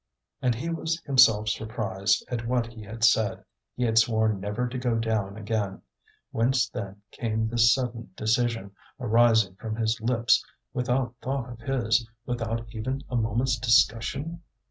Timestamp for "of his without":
11.51-12.65